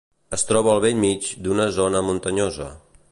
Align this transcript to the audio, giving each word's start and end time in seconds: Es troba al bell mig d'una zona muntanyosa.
Es 0.37 0.43
troba 0.51 0.71
al 0.71 0.81
bell 0.85 0.97
mig 1.03 1.29
d'una 1.47 1.69
zona 1.77 2.05
muntanyosa. 2.09 2.71